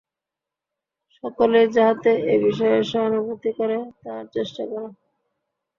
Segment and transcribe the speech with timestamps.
[1.15, 4.83] সকলেই যাহাতে এ বিষয়ে সহানুভূতি করে, তাহার চেষ্টা কর।